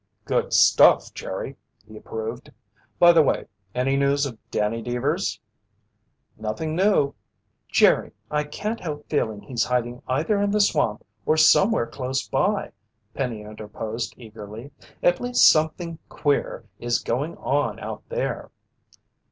[0.25, 1.57] "Good stuff, Jerry,"
[1.87, 2.51] he approved.
[2.97, 5.39] "By the way, any news of Danny Deevers?"
[6.37, 7.13] "Nothing new."
[7.67, 12.71] "Jerry, I can't help feeling he's hiding either in the swamp or somewhere close by,"
[13.13, 14.71] Penny interposed eagerly.
[15.03, 18.49] "At least something queer is going on out there."